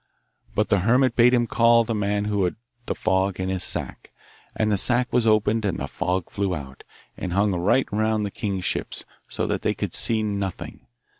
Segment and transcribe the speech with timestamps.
[0.55, 2.55] But the hermit bade him call the man who had
[2.87, 4.09] the fog in his sack,
[4.55, 6.83] and the sack was opened and the fog flew out,
[7.17, 10.87] and hung right round the king's ships, so that they could see nothing.